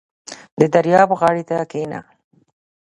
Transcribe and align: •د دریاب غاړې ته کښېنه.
•د 0.59 0.61
دریاب 0.73 1.09
غاړې 1.19 1.43
ته 1.49 1.55
کښېنه. 1.71 1.99